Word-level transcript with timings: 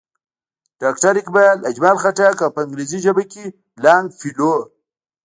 ډاکټر 0.81 1.13
اقبال، 1.21 1.57
اجمل 1.69 1.95
خټک 2.03 2.35
او 2.45 2.49
پۀ 2.55 2.59
انګريزي 2.65 2.99
ژبه 3.05 3.23
کښې 3.31 3.45
لانګ 3.83 4.07
فيلو 4.19 4.53